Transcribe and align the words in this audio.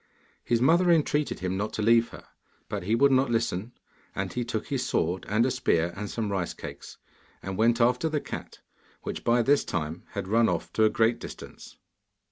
His 0.43 0.63
mother 0.63 0.89
entreated 0.89 1.41
him 1.41 1.57
not 1.57 1.73
to 1.73 1.83
leave 1.83 2.09
her, 2.09 2.25
but 2.67 2.81
he 2.81 2.95
would 2.95 3.11
not 3.11 3.29
listen, 3.29 3.73
and 4.15 4.33
he 4.33 4.43
took 4.43 4.65
his 4.69 4.83
sword 4.83 5.27
and 5.29 5.45
a 5.45 5.51
spear 5.51 5.93
and 5.95 6.09
some 6.09 6.31
rice 6.31 6.55
cakes, 6.55 6.97
and 7.43 7.55
went 7.55 7.79
after 7.79 8.09
the 8.09 8.19
cat, 8.19 8.61
which 9.03 9.23
by 9.23 9.43
this 9.43 9.63
time 9.63 10.01
had 10.13 10.27
run 10.27 10.49
of 10.49 10.73
to 10.73 10.85
a 10.85 10.89
great 10.89 11.19
distance. 11.19 11.77